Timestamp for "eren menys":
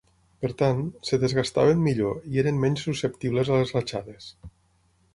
2.45-2.89